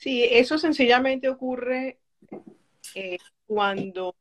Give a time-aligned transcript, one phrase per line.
[0.00, 2.00] Sí, eso sencillamente ocurre
[2.94, 4.14] eh, cuando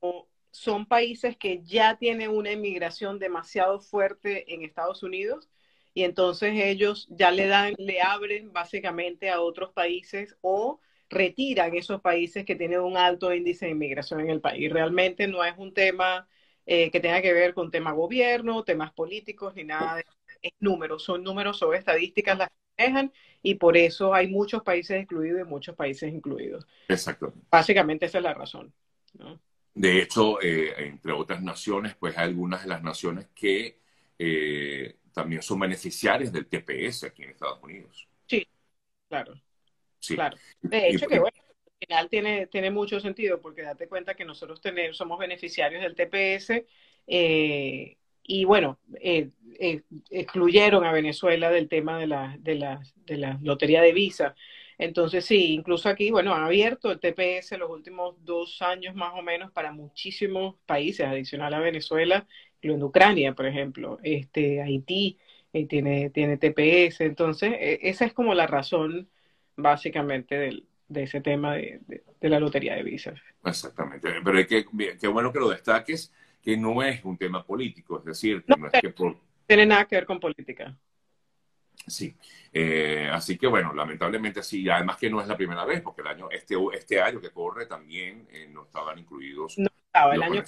[0.51, 5.49] son países que ya tienen una inmigración demasiado fuerte en Estados Unidos
[5.93, 12.01] y entonces ellos ya le dan, le abren básicamente a otros países o retiran esos
[12.01, 14.71] países que tienen un alto índice de inmigración en el país.
[14.71, 16.27] Realmente no es un tema
[16.65, 20.03] eh, que tenga que ver con tema gobierno, temas políticos, ni nada de
[20.41, 23.11] es números, son números, son estadísticas las que dejan
[23.41, 26.65] y por eso hay muchos países excluidos y muchos países incluidos.
[26.87, 27.33] Exacto.
[27.49, 28.73] Básicamente esa es la razón.
[29.73, 33.79] De hecho, eh, entre otras naciones, pues hay algunas de las naciones que
[34.17, 38.07] eh, también son beneficiarias del TPS aquí en Estados Unidos.
[38.27, 38.47] Sí,
[39.07, 39.33] claro.
[39.99, 40.15] Sí.
[40.15, 40.37] Claro.
[40.61, 44.61] De hecho, que bueno, al final tiene, tiene mucho sentido porque date cuenta que nosotros
[44.61, 46.65] tenemos, somos beneficiarios del TPS
[47.07, 47.97] eh,
[48.31, 53.39] y bueno, eh, eh, excluyeron a Venezuela del tema de la, de, la, de la
[53.41, 54.35] lotería de visa.
[54.77, 59.23] Entonces, sí, incluso aquí, bueno, han abierto el TPS los últimos dos años más o
[59.23, 62.27] menos para muchísimos países, adicional a Venezuela,
[62.57, 65.17] incluyendo Ucrania, por ejemplo, este, Haití
[65.51, 67.01] eh, tiene, tiene TPS.
[67.01, 69.09] Entonces, e, esa es como la razón
[69.55, 73.19] básicamente del, de ese tema de, de, la lotería de visas.
[73.43, 74.65] Exactamente, pero es que,
[75.01, 78.81] qué bueno que lo destaques que no es un tema político, es decir, no, es
[78.81, 78.93] que
[79.45, 80.77] tiene nada que ver con política.
[81.87, 82.15] Sí,
[82.53, 86.07] eh, así que bueno, lamentablemente sí, además que no es la primera vez, porque el
[86.07, 89.57] año, este, este año que corre también eh, no estaban incluidos.
[89.57, 90.43] No estaba, el año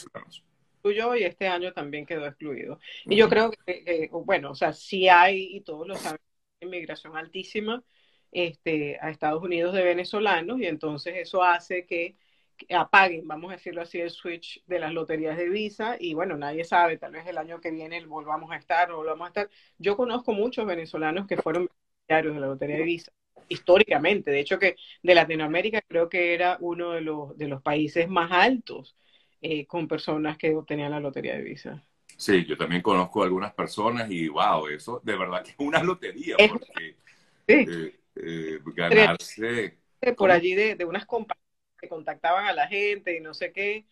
[0.81, 2.79] tuyo y este año también quedó excluido.
[3.05, 6.19] Y yo creo que, bueno, o sea, sí hay, y todos lo saben,
[6.59, 7.83] inmigración altísima
[8.31, 12.17] este, a Estados Unidos de venezolanos, y entonces eso hace que
[12.69, 16.63] apaguen, vamos a decirlo así, el switch de las loterías de visa y bueno, nadie
[16.63, 19.49] sabe, tal vez el año que viene volvamos a estar o volvamos a estar.
[19.77, 23.11] Yo conozco muchos venezolanos que fueron beneficiarios de la lotería de visa
[23.47, 28.07] históricamente, de hecho que de Latinoamérica creo que era uno de los, de los países
[28.07, 28.95] más altos
[29.41, 31.83] eh, con personas que obtenían la lotería de visa.
[32.17, 36.35] Sí, yo también conozco algunas personas y wow, eso de verdad que es una lotería,
[36.37, 36.95] porque
[37.47, 39.77] eh, eh, ganarse...
[40.17, 41.40] Por allí de, de unas compañías
[41.81, 43.85] que contactaban a la gente y no sé qué.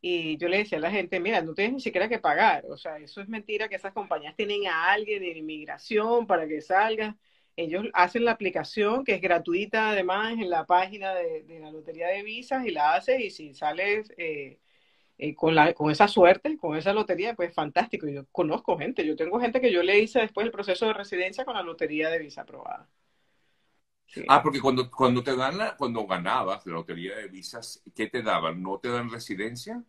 [0.00, 2.66] Y yo le decía a la gente, mira, no tienes ni siquiera que pagar.
[2.68, 6.60] O sea, eso es mentira que esas compañías tienen a alguien en inmigración para que
[6.60, 7.16] salga.
[7.56, 12.22] Ellos hacen la aplicación que es gratuita además en la página de, la Lotería de
[12.22, 14.58] Visas y la haces y si sales eh,
[15.18, 18.08] eh, con, la, con esa suerte, con esa lotería, pues fantástico.
[18.08, 21.44] Yo conozco gente, yo tengo gente que yo le hice después el proceso de residencia
[21.44, 22.88] con la Lotería de Visa aprobada.
[24.28, 28.22] Ah, porque cuando, cuando te dan la, cuando ganabas la lotería de visas, ¿qué te
[28.22, 28.62] daban?
[28.62, 29.82] ¿No te dan residencia?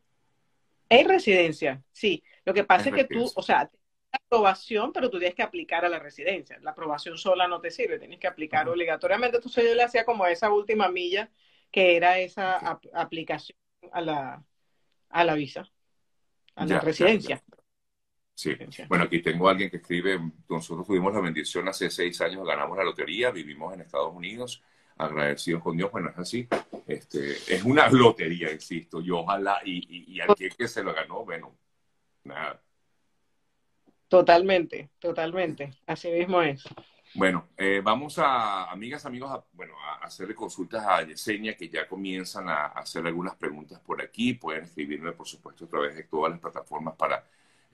[0.90, 2.24] Hay residencia, sí.
[2.44, 3.70] Lo que pasa es, que tú, o sea,
[4.12, 6.60] la aprobación, pero tú tienes que aplicar a la residencia.
[6.62, 9.38] La aprobación sola no te sirve, tienes que aplicar obligatoriamente.
[9.38, 11.30] Entonces yo le hacía como esa última milla,
[11.72, 13.58] que era esa aplicación
[13.92, 14.44] a la,
[15.10, 15.70] a la visa,
[16.56, 17.44] a la residencia.
[18.36, 18.54] Sí.
[18.90, 20.20] Bueno, aquí tengo a alguien que escribe,
[20.50, 24.62] nosotros tuvimos la bendición hace seis años, ganamos la lotería, vivimos en Estados Unidos,
[24.98, 26.48] agradecidos con Dios, bueno, es así.
[26.86, 31.56] Este, es una lotería, insisto, y ojalá, y, y, al que se lo ganó, bueno,
[32.26, 32.62] nada.
[34.10, 36.64] Totalmente, totalmente, así mismo es.
[37.14, 41.88] Bueno, eh, vamos a, amigas, amigos, a, bueno, a hacerle consultas a Yesenia, que ya
[41.88, 44.34] comienzan a hacer algunas preguntas por aquí.
[44.34, 47.26] Pueden escribirme, por supuesto, a través de todas las plataformas para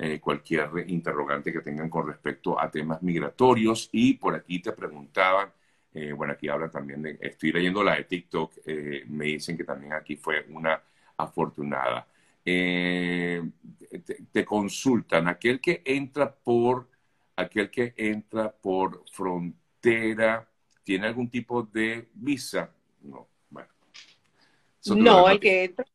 [0.04, 3.88] eh, cualquier interrogante que tengan con respecto a temas migratorios.
[3.92, 5.54] Y por aquí te preguntaban,
[5.94, 9.64] eh, bueno, aquí hablan también de, estoy leyendo la de TikTok, eh, me dicen que
[9.64, 10.82] también aquí fue una
[11.18, 12.08] afortunada.
[12.44, 13.44] Te,
[14.32, 16.88] te, consultan, aquel que entra por,
[17.36, 20.50] aquel que entra por frontera,
[20.84, 22.74] ¿tiene algún tipo de visa?
[23.04, 23.70] No, bueno.
[24.96, 25.86] No, el que entra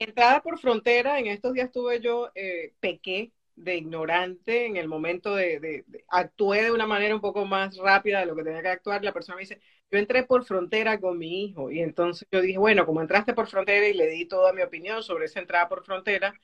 [0.00, 5.34] entrada por frontera, en estos días tuve yo, eh, pequé de ignorante en el momento
[5.34, 9.04] de, actué de una manera un poco más rápida de lo que tenía que actuar.
[9.04, 9.60] La persona me dice,
[9.90, 13.46] yo entré por frontera con mi hijo y entonces yo dije, bueno, como entraste por
[13.46, 16.34] frontera y le di toda mi opinión sobre esa entrada por frontera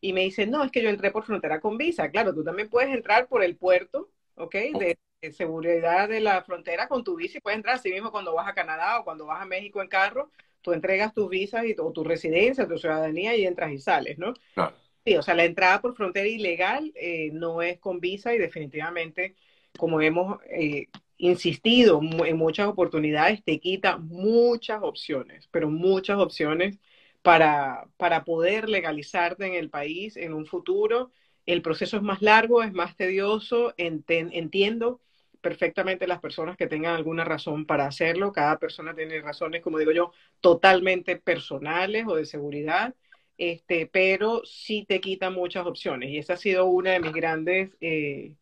[0.00, 2.10] y me dice, no, es que yo entré por frontera con visa.
[2.10, 4.54] Claro, tú también puedes entrar por el puerto, ¿ok?
[4.78, 4.98] De,
[5.32, 8.54] seguridad de la frontera con tu visa y puedes entrar así mismo cuando vas a
[8.54, 10.30] Canadá o cuando vas a México en carro,
[10.62, 14.32] tú entregas tus visas y, o tu residencia, tu ciudadanía y entras y sales, ¿no?
[14.54, 14.76] Claro.
[15.08, 19.36] Sí, o sea, la entrada por frontera ilegal eh, no es con visa y definitivamente,
[19.78, 26.78] como hemos eh, insistido en muchas oportunidades, te quita muchas opciones, pero muchas opciones
[27.22, 31.12] para, para poder legalizarte en el país en un futuro.
[31.46, 35.00] El proceso es más largo, es más tedioso, entiendo,
[35.40, 38.32] perfectamente las personas que tengan alguna razón para hacerlo.
[38.32, 42.94] Cada persona tiene razones, como digo yo, totalmente personales o de seguridad,
[43.38, 46.10] este, pero sí te quita muchas opciones.
[46.10, 48.34] Y esa ha sido una de mis grandes eh,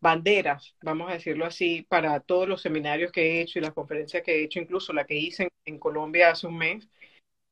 [0.00, 4.22] banderas, vamos a decirlo así, para todos los seminarios que he hecho y las conferencias
[4.22, 6.88] que he hecho, incluso la que hice en, Colombia hace un mes,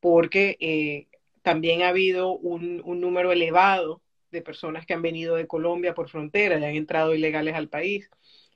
[0.00, 1.08] porque eh,
[1.43, 4.02] también ha habido un, un número elevado
[4.32, 8.11] de personas que han venido de Colombia por frontera y han entrado ilegales al país.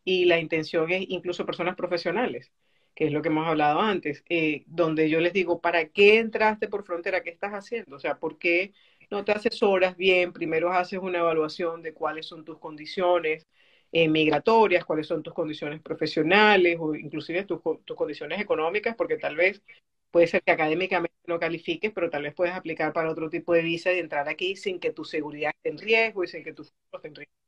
[0.05, 2.53] Y la intención es incluso personas profesionales,
[2.97, 6.69] que es lo que hemos hablado antes, eh, donde yo les digo, ¿para qué entraste
[6.69, 7.23] por frontera?
[7.23, 7.97] ¿Qué estás haciendo?
[7.97, 8.73] O sea, ¿por qué
[9.11, 10.33] no te asesoras bien?
[10.33, 13.47] Primero haces una evaluación de cuáles son tus condiciones
[13.93, 19.37] eh, migratorias, cuáles son tus condiciones profesionales o inclusive tus, tus condiciones económicas, porque tal
[19.37, 19.63] vez
[20.11, 23.63] puede ser que académicamente no califiques, pero tal vez puedes aplicar para otro tipo de
[23.63, 26.65] visa y entrar aquí sin que tu seguridad esté en riesgo y sin que tu
[26.65, 27.46] futuro esté en riesgo.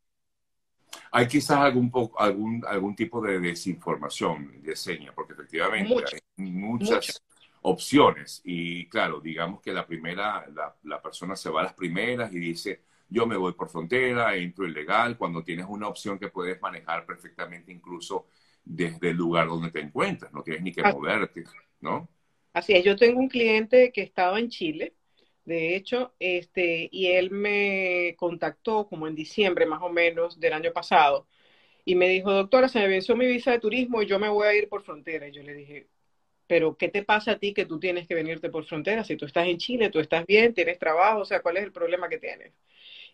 [1.11, 5.95] Hay quizás algún, algún, algún tipo de desinformación de seña, porque efectivamente
[6.37, 7.23] hay muchas,
[7.63, 8.41] opciones.
[8.45, 12.39] Y claro, digamos que la primera, la, la, persona se va a las primeras y
[12.39, 17.05] dice, yo me voy por frontera, entro ilegal, cuando tienes una opción que puedes manejar
[17.05, 18.27] perfectamente incluso
[18.65, 21.45] desde el lugar donde te encuentras, no tienes ni que moverte,
[21.81, 22.09] ¿no?
[22.53, 24.95] Así es, yo tengo un cliente que estaba en Chile,
[25.49, 30.73] de hecho, este, y él me contactó como en diciembre más o menos del año
[30.73, 31.27] pasado
[31.85, 34.47] y me dijo, doctora, se me venció mi visa de turismo y yo me voy
[34.47, 35.29] a ir por frontera.
[35.29, 35.89] Y yo le dije,
[36.47, 39.05] pero ¿qué te pasa a ti que tú tienes que venirte por frontera?
[39.05, 41.73] Si tú estás en Chile, tú estás bien, tienes trabajo, o sea, ¿cuál es el
[41.73, 42.53] problema que tienes?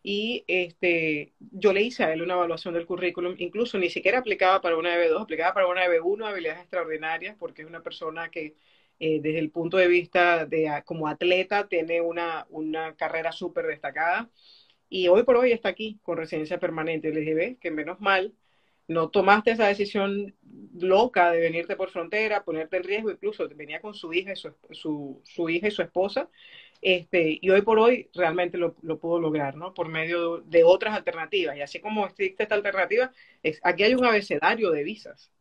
[0.02, 4.60] Y este, yo le hice a él una evaluación del currículum, incluso ni siquiera aplicaba
[4.60, 8.54] para una EB2, aplicaba para una EB1, habilidades extraordinarias, porque es una persona que
[9.00, 14.31] eh, desde el punto de vista de como atleta, tiene una, una carrera súper destacada
[14.88, 17.11] y hoy por hoy está aquí con residencia permanente.
[17.12, 18.35] Le dije, que menos mal,
[18.88, 20.35] no tomaste esa decisión
[20.79, 24.55] loca de venirte por frontera, ponerte en riesgo, incluso venía con su hija y su,
[24.70, 26.29] su, su hija y su esposa,
[26.82, 29.73] este, y hoy por hoy realmente lo, lo puedo lograr, ¿no?
[29.75, 31.56] Por medio de otras alternativas.
[31.56, 33.12] Y así como existe esta alternativa,
[33.43, 35.32] es, aquí hay un abecedario de visas.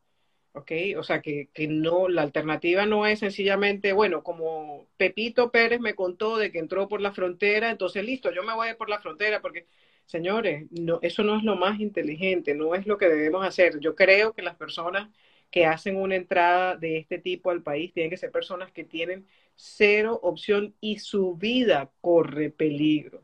[0.54, 0.72] ¿Ok?
[0.98, 5.96] O sea, que, que, no, la alternativa no es sencillamente, bueno, como Pepito Pérez me
[5.96, 9.42] contó de que entró por la frontera, entonces listo, yo me voy por la frontera,
[9.42, 9.68] porque,
[10.06, 13.80] señores, no, eso no es lo más inteligente, no es lo que debemos hacer.
[13.80, 15.10] Yo creo que las personas
[15.52, 19.28] que hacen una entrada de este tipo al país tienen que ser personas que tienen
[19.56, 23.24] cero opción y su vida corre peligro.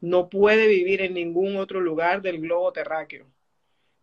[0.00, 3.26] No puede vivir en ningún otro lugar del globo terráqueo.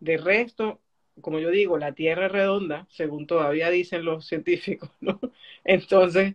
[0.00, 0.80] De resto,
[1.20, 5.20] como yo digo, la Tierra es redonda, según todavía dicen los científicos, ¿no?
[5.64, 6.34] Entonces,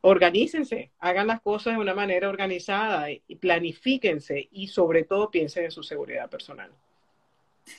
[0.00, 5.70] organícense, hagan las cosas de una manera organizada y planifíquense y sobre todo piensen en
[5.70, 6.70] su seguridad personal.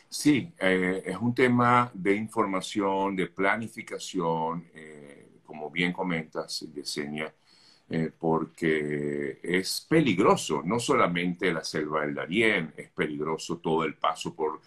[0.09, 7.33] Sí, eh, es un tema de información, de planificación, eh, como bien comentas, Yesenia,
[7.89, 14.35] eh, porque es peligroso, no solamente la selva del Darién, es peligroso todo el paso
[14.35, 14.59] por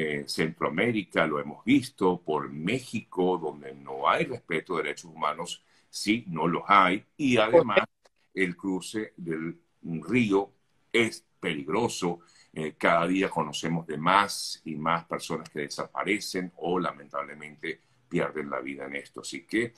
[0.00, 6.24] eh, Centroamérica, lo hemos visto, por México, donde no hay respeto de derechos humanos, sí,
[6.28, 7.80] no los hay, y además
[8.32, 10.52] el cruce del río
[10.92, 12.20] es peligroso.
[12.52, 18.60] Eh, cada día conocemos de más y más personas que desaparecen o lamentablemente pierden la
[18.60, 19.22] vida en esto.
[19.22, 19.72] Así que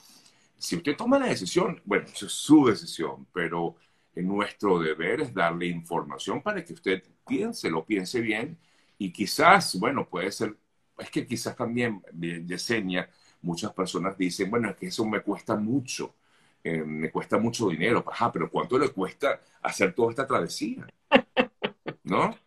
[0.55, 3.75] si usted toma la decisión, bueno, es su decisión, pero
[4.13, 8.59] nuestro deber es darle información para que usted piense, lo piense bien
[9.01, 10.55] y quizás, bueno, puede ser,
[10.99, 12.03] es que quizás también,
[12.45, 13.09] Yesenia,
[13.41, 16.13] muchas personas dicen, bueno, es que eso me cuesta mucho,
[16.63, 20.85] eh, me cuesta mucho dinero, ajá, pero ¿cuánto le cuesta hacer toda esta travesía?
[22.03, 22.37] ¿No?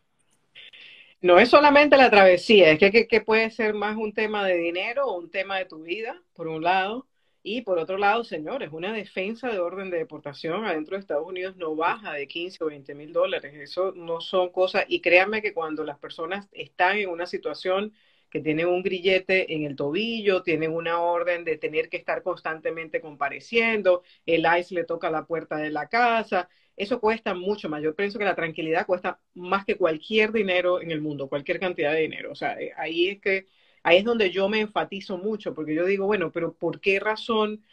[1.21, 5.07] No es solamente la travesía, es que, que, puede ser más un tema de dinero
[5.09, 7.09] o un tema de tu vida, por un lado,
[7.45, 11.57] y por otro lado, señores, una defensa de orden de deportación adentro de Estados Unidos
[11.57, 13.55] no baja de 15 o 20 mil dólares.
[13.55, 17.93] Eso no son cosas, y créanme que cuando las personas están en una situación
[18.31, 23.01] que tienen un grillete en el tobillo, tienen una orden de tener que estar constantemente
[23.01, 27.83] compareciendo, el ICE le toca la puerta de la casa, eso cuesta mucho más.
[27.83, 31.93] Yo pienso que la tranquilidad cuesta más que cualquier dinero en el mundo, cualquier cantidad
[31.93, 32.33] de dinero.
[32.33, 33.47] O sea, eh, ahí es que
[33.85, 37.65] ahí es donde yo me enfatizo mucho, porque yo digo, bueno, pero ¿por qué razón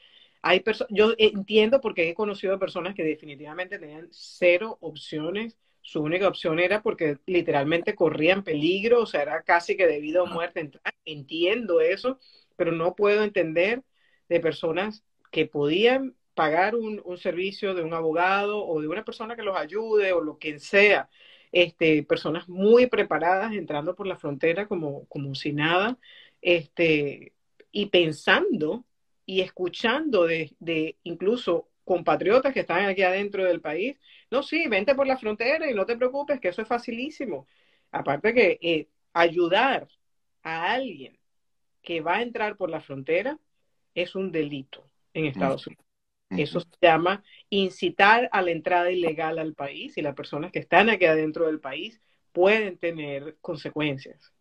[0.43, 0.63] hay?
[0.89, 5.57] Yo entiendo porque he conocido personas que definitivamente tenían cero opciones.
[5.81, 10.29] Su única opción era porque literalmente corrían peligro, o sea, era casi que debido a
[10.29, 10.69] muerte.
[11.05, 12.19] Entiendo eso,
[12.55, 13.81] pero no puedo entender
[14.29, 19.35] de personas que podían pagar un, un, servicio de un abogado o de una persona
[19.35, 21.09] que los ayude o lo que sea,
[21.51, 25.97] este, personas muy preparadas entrando por la frontera como, como si nada.
[26.41, 27.33] este,
[27.71, 28.83] y pensando
[29.25, 33.97] y escuchando de, de incluso compatriotas que están aquí adentro del país,
[34.29, 37.47] no, sí, vente por la frontera y no te preocupes, que eso es facilísimo.
[37.91, 39.87] Aparte que eh, ayudar
[40.43, 41.17] a alguien
[41.81, 43.37] que va a entrar por la frontera
[43.93, 45.85] es un delito en Estados Unidos.
[46.37, 50.89] Eso se llama incitar a la entrada ilegal al país y las personas que están
[50.89, 54.33] aquí adentro del país pueden tener consecuencias,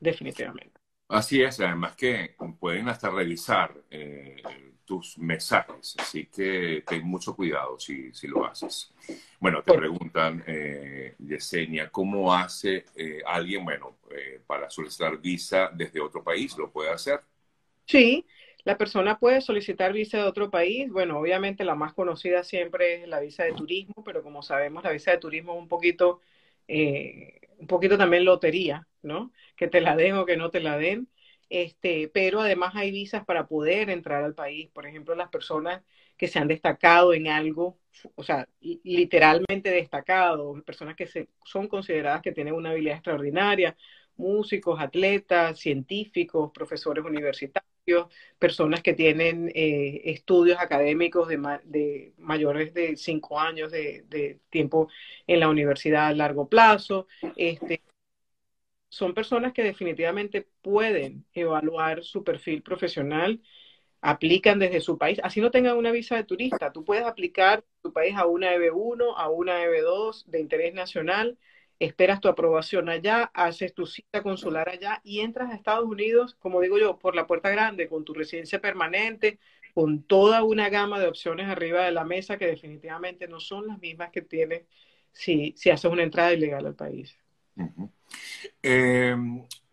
[0.00, 0.80] definitivamente.
[1.08, 4.42] Así es, además que pueden hasta revisar eh,
[4.88, 8.90] tus mensajes, así que ten mucho cuidado si, si lo haces.
[9.38, 16.00] Bueno, te preguntan, eh, Yesenia, ¿cómo hace eh, alguien, bueno, eh, para solicitar visa desde
[16.00, 16.56] otro país?
[16.56, 17.20] ¿Lo puede hacer?
[17.86, 18.24] Sí,
[18.64, 20.90] la persona puede solicitar visa de otro país.
[20.90, 24.92] Bueno, obviamente la más conocida siempre es la visa de turismo, pero como sabemos, la
[24.92, 26.20] visa de turismo es un poquito,
[26.68, 29.32] eh, un poquito también lotería, ¿no?
[29.56, 31.08] Que te la den o que no te la den.
[31.50, 34.68] Este, pero además hay visas para poder entrar al país.
[34.70, 35.82] Por ejemplo, las personas
[36.16, 37.78] que se han destacado en algo,
[38.16, 43.76] o sea, literalmente destacado, personas que se, son consideradas que tienen una habilidad extraordinaria,
[44.16, 47.70] músicos, atletas, científicos, profesores universitarios,
[48.38, 54.88] personas que tienen eh, estudios académicos de, mayores de cinco años de, de, tiempo
[55.26, 57.82] en la universidad a largo plazo, este,
[58.88, 63.40] son personas que definitivamente pueden evaluar su perfil profesional,
[64.00, 67.92] aplican desde su país, así no tengan una visa de turista, tú puedes aplicar tu
[67.92, 71.36] país a una EB1, a una EB2 de interés nacional,
[71.78, 76.60] esperas tu aprobación allá, haces tu cita consular allá y entras a Estados Unidos, como
[76.60, 79.38] digo yo, por la puerta grande, con tu residencia permanente,
[79.74, 83.78] con toda una gama de opciones arriba de la mesa que definitivamente no son las
[83.78, 84.64] mismas que tienes
[85.12, 87.16] si, si haces una entrada ilegal al país.
[88.62, 89.16] Eh,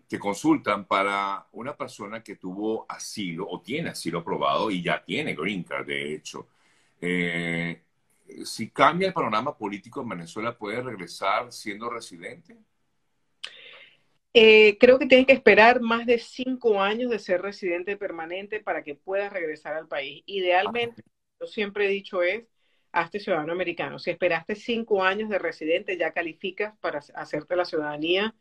[0.07, 5.33] te consultan para una persona que tuvo asilo o tiene asilo aprobado y ya tiene
[5.33, 6.47] green card, de hecho.
[7.01, 7.81] Eh,
[8.43, 12.57] si cambia el panorama político en Venezuela, ¿puede regresar siendo residente?
[14.33, 18.83] Eh, creo que tiene que esperar más de cinco años de ser residente permanente para
[18.83, 20.23] que pueda regresar al país.
[20.25, 21.03] Idealmente,
[21.39, 22.43] yo siempre he dicho es,
[22.91, 23.97] hazte ciudadano americano.
[23.99, 28.35] Si esperaste cinco años de residente, ya calificas para hacerte la ciudadanía.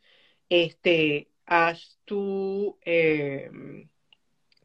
[0.49, 3.49] Este, haz tu, eh,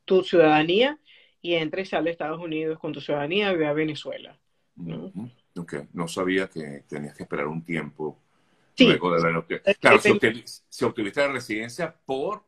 [0.04, 0.98] tu ciudadanía
[1.40, 4.39] y entra y sale a Estados Unidos con tu ciudadanía y ve a Venezuela.
[4.80, 5.12] ¿No?
[5.56, 8.18] Ok, no sabía que tenías que esperar un tiempo
[8.78, 9.46] luego de verlo.
[9.78, 9.98] Claro,
[10.68, 12.44] si, obtuviste la residencia por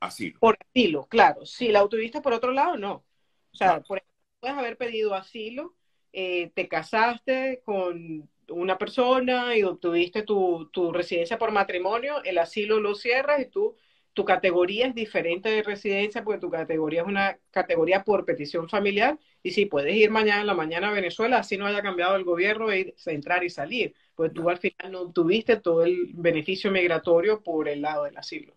[0.00, 0.38] asilo.
[0.40, 1.46] Por asilo, claro.
[1.46, 3.04] Si la obtuviste por otro lado, no.
[3.52, 4.02] O sea, por
[4.40, 5.74] puedes haber pedido asilo
[6.12, 12.80] eh, te casaste con una persona y obtuviste tu, tu, residencia por matrimonio, el asilo
[12.80, 13.76] lo cierras y tú,
[14.18, 19.16] tu categoría es diferente de residencia porque tu categoría es una categoría por petición familiar
[19.44, 22.24] y sí, puedes ir mañana en la mañana a Venezuela, así no haya cambiado el
[22.24, 27.44] gobierno, e entrar y salir, pues tú al final no tuviste todo el beneficio migratorio
[27.44, 28.56] por el lado del asilo.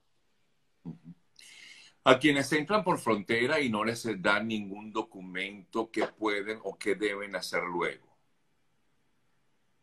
[2.03, 6.95] A quienes entran por frontera y no les dan ningún documento que pueden o que
[6.95, 8.10] deben hacer luego.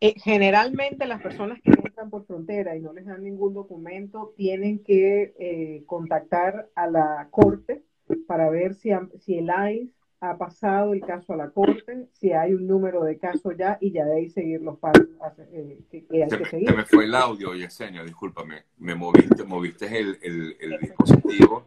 [0.00, 4.84] Eh, generalmente las personas que entran por frontera y no les dan ningún documento tienen
[4.84, 7.82] que eh, contactar a la corte
[8.28, 12.54] para ver si, si el ICE ha pasado el caso a la corte, si hay
[12.54, 15.06] un número de caso ya y ya de ahí seguir los pasos
[15.52, 16.68] eh, que, hay se, que seguir.
[16.68, 18.64] Se me fue el audio, Yesenia, discúlpame.
[18.78, 21.64] Me moviste, moviste el, el, el dispositivo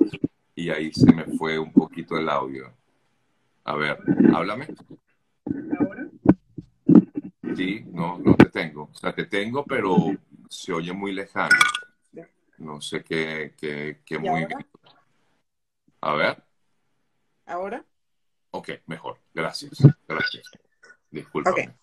[0.55, 2.71] y ahí se me fue un poquito el audio.
[3.65, 3.97] A ver,
[4.33, 4.67] háblame.
[5.79, 6.07] ¿Ahora?
[7.55, 8.89] Sí, no, no te tengo.
[8.91, 9.95] O sea, te tengo, pero
[10.49, 11.57] se oye muy lejano.
[12.57, 14.45] No sé qué, qué, qué muy.
[16.01, 16.43] A ver.
[17.45, 17.83] ¿Ahora?
[18.51, 19.17] Ok, mejor.
[19.33, 19.79] Gracias.
[20.07, 20.43] Gracias.
[21.09, 21.73] Discúlpame.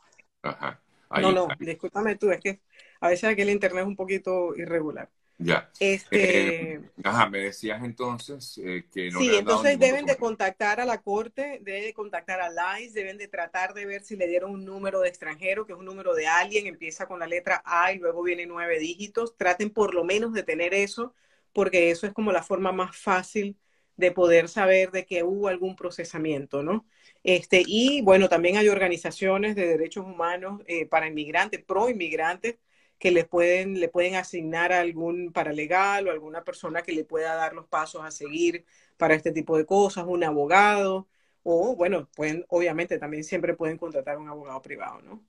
[0.42, 0.80] Ajá.
[1.20, 2.60] no, no, discúlpame tú, es que
[3.00, 5.10] a veces aquí el internet es un poquito irregular.
[5.38, 5.70] Ya.
[5.78, 6.72] Este...
[6.72, 10.98] Eh, ajá, me decías entonces eh, que no Sí, entonces deben de contactar a la
[10.98, 14.64] corte, deben de contactar a ICE, deben de tratar de ver si le dieron un
[14.64, 17.98] número de extranjero, que es un número de alguien, empieza con la letra A y
[17.98, 19.36] luego viene nueve dígitos.
[19.36, 21.14] Traten por lo menos de tener eso,
[21.52, 23.56] porque eso es como la forma más fácil
[23.96, 26.86] de poder saber de que hubo algún procesamiento, ¿no?
[27.22, 32.56] Este, y bueno, también hay organizaciones de derechos humanos eh, para inmigrantes, pro inmigrantes,
[32.98, 37.34] que le pueden, le pueden asignar a algún paralegal o alguna persona que le pueda
[37.34, 38.64] dar los pasos a seguir
[38.96, 41.08] para este tipo de cosas, un abogado,
[41.42, 45.22] o bueno, pueden, obviamente también siempre pueden contratar un abogado privado, ¿no?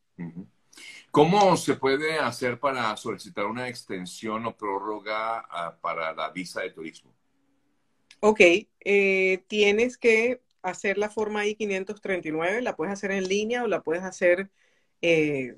[1.12, 6.72] ¿Cómo se puede hacer para solicitar una extensión o prórroga ah, para la visa de
[6.72, 7.14] turismo?
[8.20, 8.42] Ok,
[8.82, 14.04] eh, tienes que hacer la forma I-539, la puedes hacer en línea o la puedes
[14.04, 14.52] hacer
[15.02, 15.56] eh,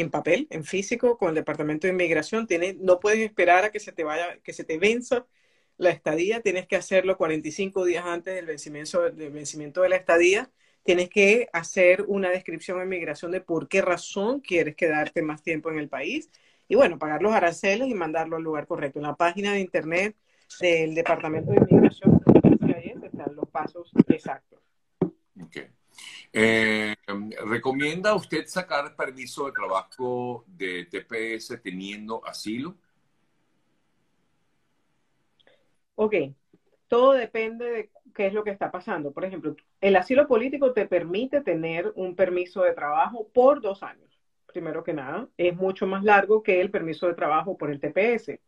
[0.00, 2.46] en papel, en físico, con el Departamento de Inmigración.
[2.46, 5.26] Tienes, no puedes esperar a que se te vaya, que se te venza
[5.78, 10.50] la estadía, tienes que hacerlo 45 días antes del vencimiento, del vencimiento de la estadía.
[10.84, 15.70] Tienes que hacer una descripción de inmigración de por qué razón quieres quedarte más tiempo
[15.70, 16.30] en el país.
[16.68, 18.98] Y bueno, pagar los aranceles y mandarlo al lugar correcto.
[18.98, 20.16] En la página de internet
[20.60, 22.22] del Departamento de Inmigración
[23.16, 24.60] están los pasos exactos.
[25.46, 25.68] Okay.
[26.32, 26.94] Eh,
[27.46, 32.74] ¿Recomienda usted sacar permiso de trabajo de TPS teniendo asilo?
[35.94, 36.14] Ok,
[36.88, 39.12] todo depende de qué es lo que está pasando.
[39.12, 44.20] Por ejemplo, el asilo político te permite tener un permiso de trabajo por dos años,
[44.46, 45.28] primero que nada.
[45.38, 48.38] Es mucho más largo que el permiso de trabajo por el TPS.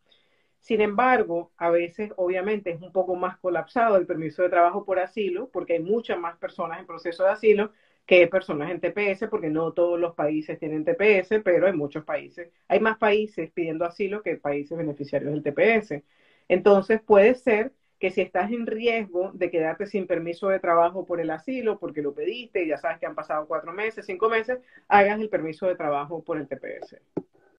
[0.60, 4.98] Sin embargo, a veces obviamente es un poco más colapsado el permiso de trabajo por
[4.98, 7.72] asilo, porque hay muchas más personas en proceso de asilo
[8.06, 12.50] que personas en TPS, porque no todos los países tienen TPS, pero hay muchos países.
[12.68, 16.02] Hay más países pidiendo asilo que países beneficiarios del TPS.
[16.48, 21.20] Entonces puede ser que si estás en riesgo de quedarte sin permiso de trabajo por
[21.20, 24.58] el asilo, porque lo pediste y ya sabes que han pasado cuatro meses, cinco meses,
[24.88, 27.00] hagas el permiso de trabajo por el TPS.